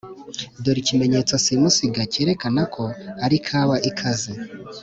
dore 0.63 0.79
ikimenyetso 0.83 1.33
simusiga 1.45 2.01
cyarekana 2.11 2.61
ko 2.73 2.83
ari 3.25 3.37
kawa 3.47 3.75
ikaze 3.89 4.31